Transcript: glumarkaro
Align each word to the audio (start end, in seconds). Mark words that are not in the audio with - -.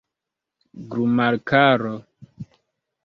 glumarkaro 0.89 1.93